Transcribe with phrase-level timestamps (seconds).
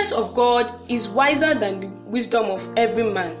[0.00, 3.36] Foolishness of God is wiser than the wisdom of every man,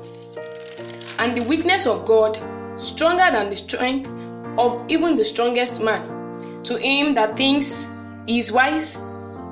[1.18, 2.38] and the weakness of God
[2.76, 4.10] stronger than the strength
[4.58, 6.62] of even the strongest man.
[6.64, 7.88] To him that thinks
[8.26, 8.98] he is wise,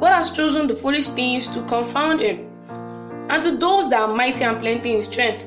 [0.01, 2.47] God has chosen the foolish things to confound him.
[3.31, 5.43] And to those that are mighty and plenty in strength,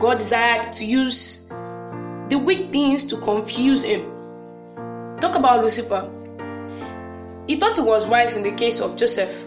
[0.00, 1.46] God desired to use
[2.28, 4.02] the weak things to confuse him.
[5.18, 6.10] Talk about Lucifer.
[7.46, 9.46] He thought he was wise in the case of Joseph.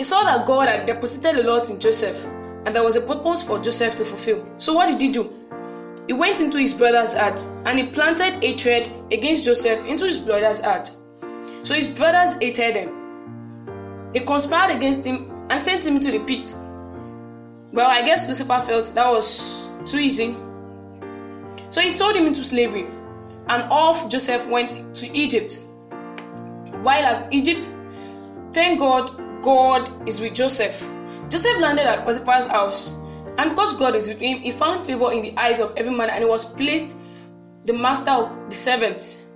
[0.00, 2.24] He saw that God had deposited a lot in Joseph
[2.64, 4.48] and there was a purpose for Joseph to fulfill.
[4.56, 5.28] So, what did he do?
[6.06, 10.58] He went into his brother's heart and he planted hatred against Joseph into his brother's
[10.58, 10.90] heart.
[11.62, 14.10] So, his brothers hated him.
[14.14, 16.56] They conspired against him and sent him to the pit.
[17.74, 20.34] Well, I guess Lucifer felt that was too easy.
[21.68, 22.86] So, he sold him into slavery
[23.48, 25.60] and off Joseph went to Egypt.
[26.80, 27.68] While at Egypt,
[28.54, 29.10] thank God,
[29.42, 30.78] God is with Joseph.
[31.28, 32.94] Joseph landed at Potiphar's house,
[33.38, 36.10] and because God is with him, he found favor in the eyes of every man
[36.10, 36.96] and he was placed
[37.64, 39.26] the master of the servants.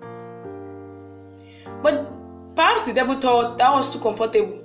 [1.83, 2.11] But
[2.57, 4.61] perhaps the devil thought that was too comfortable.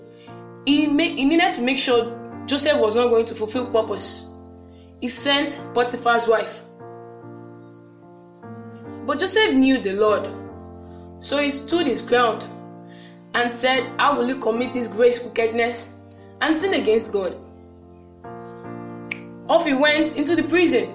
[0.66, 4.28] He, made, he needed to make sure Joseph was not going to fulfill purpose.
[5.02, 6.64] He sent Potiphar's wife.
[9.06, 10.28] But Joseph knew the Lord,
[11.20, 12.46] so he stood his ground
[13.34, 15.90] and said, How will you commit this great wickedness
[16.42, 17.36] and sin against God?
[19.48, 20.90] Off he went into the prison.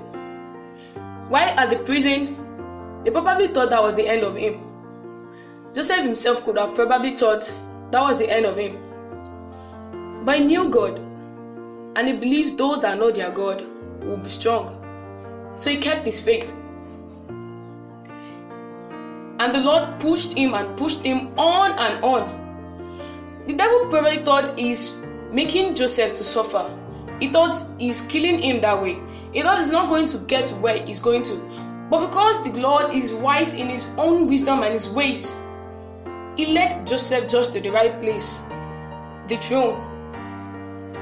[1.28, 2.36] While at the prison,
[3.04, 4.60] they probably thought that was the end of him.
[5.74, 7.52] Joseph himself could have probably thought
[7.90, 8.78] that was the end of him.
[10.24, 10.98] But he knew God,
[11.96, 13.62] and he believes those that know their God
[14.02, 14.80] will be strong.
[15.54, 16.54] So he kept his faith.
[19.44, 23.44] And the Lord pushed him and pushed him on and on.
[23.46, 24.96] The devil probably thought he's
[25.30, 26.64] making Joseph to suffer.
[27.20, 28.98] He thought he's killing him that way.
[29.32, 31.36] He thought he's not going to get where he's going to.
[31.90, 35.36] But because the Lord is wise in his own wisdom and his ways,
[36.38, 38.44] he led Joseph just to the right place,
[39.28, 39.76] the throne.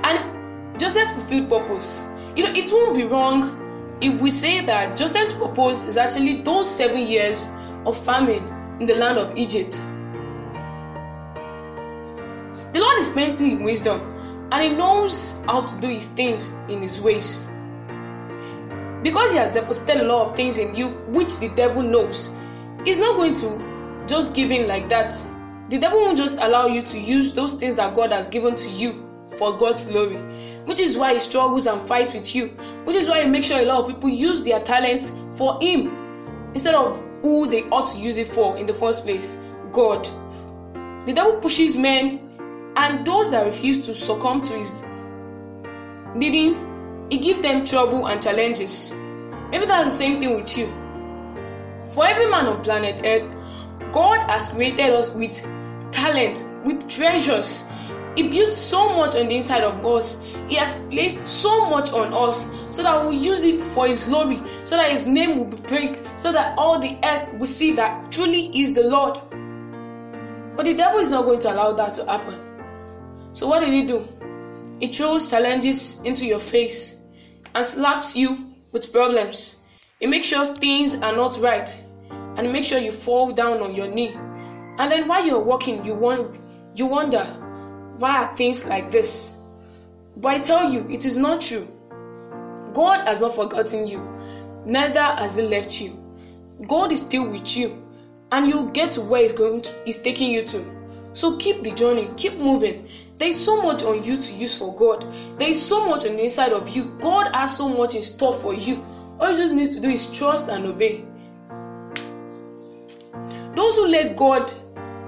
[0.02, 2.06] And Joseph fulfilled purpose.
[2.34, 6.68] You know, it won't be wrong if we say that Joseph's purpose is actually those
[6.68, 7.48] seven years
[7.86, 8.42] of famine
[8.80, 9.80] in the land of Egypt.
[12.72, 14.00] The Lord is plenty in wisdom
[14.50, 17.44] and He knows how to do His things in His ways.
[19.02, 22.36] Because He has deposited a lot of things in you which the devil knows,
[22.84, 25.14] He's not going to just give in like that.
[25.68, 28.70] The devil won't just allow you to use those things that God has given to
[28.70, 30.16] you for God's glory,
[30.66, 32.48] which is why He struggles and fights with you,
[32.84, 36.50] which is why He makes sure a lot of people use their talents for Him
[36.52, 39.38] instead of who they ought to use it for in the first place
[39.72, 40.06] God.
[41.06, 42.20] The devil pushes men
[42.76, 44.82] and those that refuse to succumb to his
[46.16, 46.54] leading,
[47.10, 48.92] he gives them trouble and challenges.
[49.50, 50.66] Maybe that's the same thing with you.
[51.92, 53.34] For every man on planet Earth,
[53.92, 55.42] God has created us with
[55.92, 57.64] talent, with treasures.
[58.16, 60.22] He built so much on the inside of us.
[60.48, 64.42] He has placed so much on us so that we'll use it for His glory,
[64.64, 68.12] so that His name will be praised, so that all the earth will see that
[68.12, 69.18] truly is the Lord.
[70.56, 72.38] But the devil is not going to allow that to happen.
[73.32, 74.06] So, what did he do?
[74.78, 76.98] He throws challenges into your face
[77.54, 79.56] and slaps you with problems.
[80.00, 81.82] He makes sure things are not right
[82.36, 84.14] and he makes sure you fall down on your knee.
[84.78, 86.38] And then while you're walking, you, want,
[86.74, 87.24] you wonder,
[87.98, 89.36] why are things like this?
[90.16, 91.68] But I tell you, it is not true.
[92.72, 94.00] God has not forgotten you,
[94.64, 95.98] neither has He left you.
[96.66, 97.82] God is still with you,
[98.30, 100.64] and you'll get to where He's going to, He's taking you to.
[101.14, 102.88] So keep the journey, keep moving.
[103.18, 105.04] There is so much on you to use for God.
[105.38, 106.96] There is so much on the inside of you.
[107.00, 108.82] God has so much in store for you.
[109.20, 111.04] All you just need to do is trust and obey.
[113.54, 114.52] Those who let God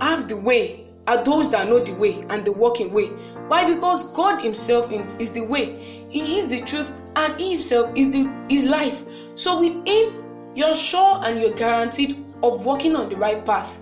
[0.00, 3.06] have the way are those that know the way and the walking way.
[3.48, 3.72] Why?
[3.72, 4.90] Because God Himself
[5.20, 6.06] is the way.
[6.08, 9.02] He is the truth, and He Himself is the is life.
[9.34, 10.24] So with Him,
[10.54, 13.80] you're sure and you're guaranteed of walking on the right path.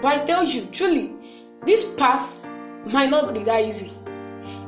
[0.00, 1.14] But I tell you, truly,
[1.64, 2.36] this path
[2.86, 3.92] might not be that easy.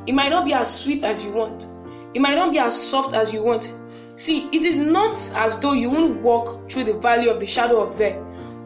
[0.05, 1.67] It might not be as sweet as you want.
[2.13, 3.73] It might not be as soft as you want.
[4.15, 7.81] See, it is not as though you won't walk through the valley of the shadow
[7.81, 8.17] of death,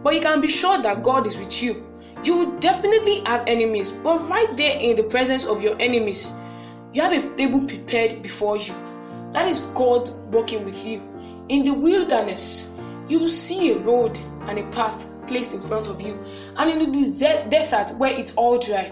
[0.02, 1.86] but you can be sure that God is with you.
[2.24, 6.34] You will definitely have enemies, but right there in the presence of your enemies,
[6.94, 8.74] you have a table prepared before you.
[9.34, 11.02] That is God walking with you.
[11.50, 12.72] In the wilderness,
[13.08, 16.20] you will see a road and a path placed in front of you.
[16.58, 18.92] And in the desert where it's all dry,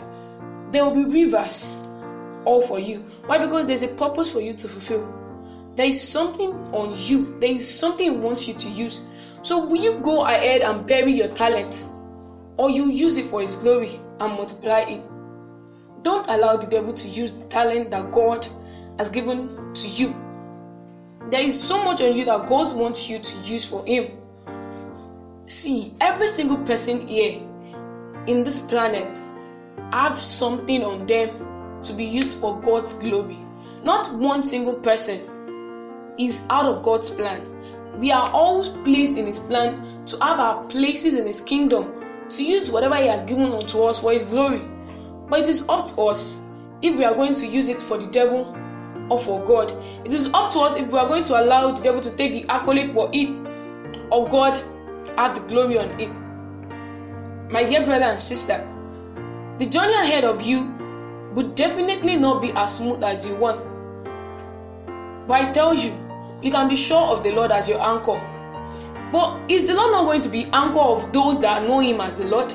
[0.72, 1.82] there will be rivers
[2.46, 3.00] all for you.
[3.26, 3.38] Why?
[3.38, 5.14] Because there's a purpose for you to fulfill.
[5.76, 9.06] There is something on you, there is something He wants you to use.
[9.44, 11.86] So, will you go ahead and bury your talent,
[12.60, 15.02] or you use it for His glory and multiply it?
[16.04, 18.46] Don't allow the devil to use the talent that God
[18.98, 20.14] has given to you.
[21.30, 24.12] There is so much on you that God wants you to use for Him.
[25.46, 27.42] See, every single person here
[28.28, 29.08] in this planet
[29.94, 33.40] have something on them to be used for God's glory.
[33.84, 35.22] Not one single person
[36.18, 37.42] is out of God's plan.
[38.00, 41.99] We are all placed in His plan to have our places in His kingdom,
[42.30, 44.62] to use whatever He has given unto us for His glory.
[45.30, 46.42] But it is up to us
[46.82, 48.56] if we are going to use it for the devil
[49.10, 49.72] or for God.
[50.06, 52.34] It is up to us if we are going to allow the devil to take
[52.34, 53.30] the accolade for it
[54.12, 54.58] or God
[55.18, 56.10] have the glory on it.
[57.52, 58.66] My dear brother and sister,
[59.58, 60.74] the journey ahead of you
[61.34, 63.60] would definitely not be as smooth as you want.
[65.28, 65.92] But I tell you,
[66.42, 68.20] you can be sure of the Lord as your anchor.
[69.12, 72.18] But is the Lord not going to be anchor of those that know Him as
[72.18, 72.54] the Lord?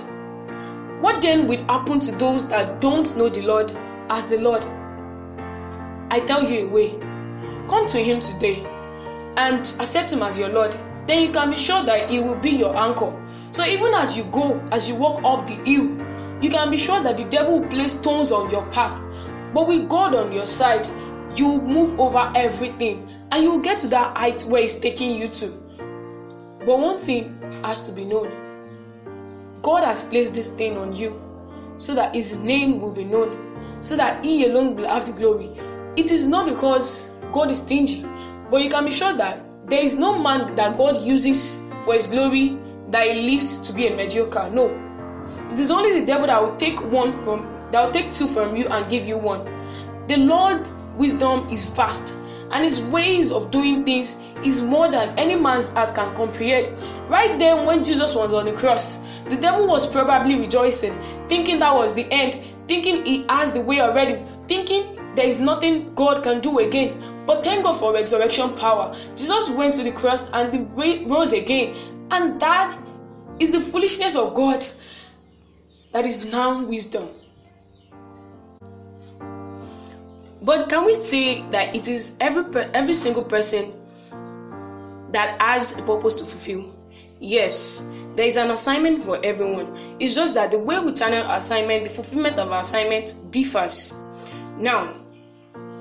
[1.02, 3.72] What then will happen to those that don't know the Lord
[4.08, 4.62] as the Lord?
[6.10, 6.90] I tell you a way.
[7.68, 8.64] Come to Him today
[9.36, 10.76] and accept Him as your Lord.
[11.08, 13.12] Then you can be sure that He will be your anchor.
[13.50, 15.90] So even as you go, as you walk up the hill,
[16.40, 19.02] you can be sure that the devil will place stones on your path.
[19.52, 20.86] But with God on your side,
[21.36, 25.26] you move over everything and you will get to that height where He's taking you
[25.28, 25.63] to.
[26.66, 28.44] But one thing has to be known
[29.64, 31.20] God has placed this thing on you
[31.78, 35.50] so that His name will be known, so that He alone will have the glory.
[35.96, 38.04] It is not because God is stingy,
[38.50, 42.06] but you can be sure that there is no man that God uses for His
[42.06, 42.58] glory
[42.90, 44.50] that He leaves to be a mediocre.
[44.50, 44.68] No,
[45.50, 48.54] it is only the devil that will take one from that will take two from
[48.54, 49.44] you and give you one.
[50.08, 52.14] The Lord wisdom is vast
[52.50, 56.78] and his ways of doing things is more than any man's heart can comprehend.
[57.08, 58.98] Right then, when Jesus was on the cross,
[59.28, 60.98] the devil was probably rejoicing,
[61.28, 65.94] thinking that was the end, thinking he has the way already, thinking there is nothing
[65.94, 67.24] God can do again.
[67.26, 68.94] But thank God for resurrection power.
[69.16, 70.76] Jesus went to the cross and
[71.10, 71.74] rose again,
[72.10, 72.78] and that
[73.38, 74.66] is the foolishness of God
[75.92, 77.08] that is now wisdom.
[80.44, 82.44] But can we say that it is every
[82.74, 83.72] every single person
[85.10, 86.70] that has a purpose to fulfill?
[87.18, 89.74] Yes, there is an assignment for everyone.
[89.98, 93.92] It's just that the way we channel assignment, the fulfillment of our assignment differs.
[94.58, 94.94] Now,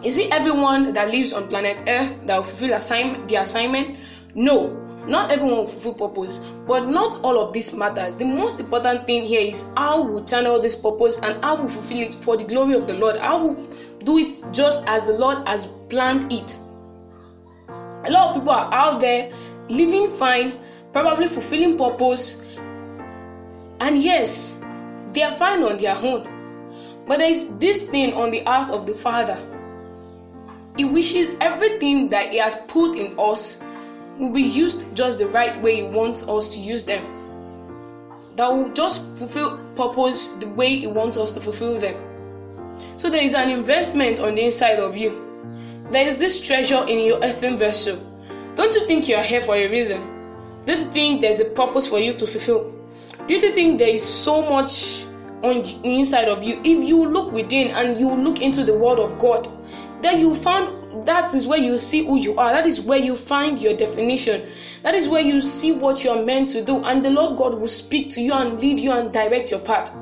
[0.01, 3.97] is it everyone that lives on planet Earth that will fulfill assign- the assignment?
[4.33, 8.15] No, not everyone will fulfill purpose, but not all of this matters.
[8.15, 11.99] The most important thing here is how we channel this purpose and how we fulfill
[11.99, 13.17] it for the glory of the Lord.
[13.17, 13.67] How we
[13.99, 16.57] do it just as the Lord has planned it.
[18.05, 19.31] A lot of people are out there
[19.69, 20.59] living fine,
[20.93, 22.43] probably fulfilling purpose,
[23.79, 24.59] and yes,
[25.11, 26.29] they are fine on their own.
[27.07, 29.37] But there is this thing on the earth of the Father.
[30.77, 33.61] He wishes everything that He has put in us
[34.17, 37.03] will be used just the right way He wants us to use them.
[38.35, 41.95] That will just fulfill purpose the way He wants us to fulfill them.
[42.97, 45.23] So there is an investment on the inside of you.
[45.91, 47.97] There is this treasure in your earthen vessel.
[48.55, 50.01] Don't you think you are here for a reason?
[50.65, 52.71] Don't you think there's a purpose for you to fulfill?
[53.27, 55.05] Do you think there is so much
[55.43, 56.59] on the inside of you?
[56.63, 59.47] If you look within and you look into the Word of God,
[60.01, 62.51] then you find that is where you see who you are.
[62.51, 64.47] That is where you find your definition.
[64.83, 66.83] That is where you see what you are meant to do.
[66.83, 69.95] And the Lord God will speak to you and lead you and direct your path.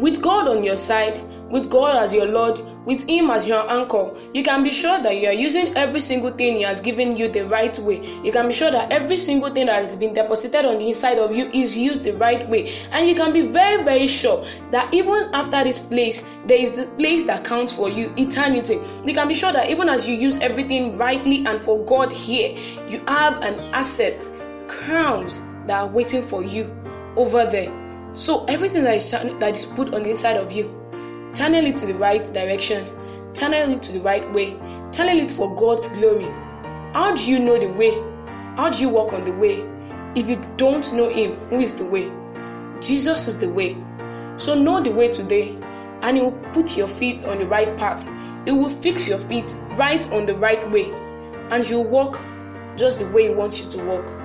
[0.00, 1.20] With God on your side,
[1.50, 5.16] with God as your Lord, with Him as your anchor, you can be sure that
[5.16, 8.04] you are using every single thing He has given you the right way.
[8.22, 11.18] You can be sure that every single thing that has been deposited on the inside
[11.18, 12.72] of you is used the right way.
[12.90, 16.86] And you can be very, very sure that even after this place, there is the
[16.98, 18.80] place that counts for you eternity.
[19.04, 22.56] You can be sure that even as you use everything rightly and for God here,
[22.88, 24.28] you have an asset,
[24.68, 26.74] crowns that are waiting for you
[27.16, 27.72] over there.
[28.14, 30.81] So everything that is that is put on the inside of you,
[31.34, 32.86] channel it to the right direction,
[33.34, 34.56] channel it to the right way,
[34.92, 36.30] channel it for God's glory.
[36.92, 37.92] How do you know the way?
[38.56, 39.66] How do you walk on the way?
[40.14, 42.12] If you don't know Him, who is the way?
[42.80, 43.76] Jesus is the way.
[44.36, 45.58] So know the way today,
[46.02, 48.06] and He will put your feet on the right path.
[48.46, 50.90] It will fix your feet right on the right way,
[51.50, 52.20] and you'll walk
[52.76, 54.21] just the way He wants you to walk.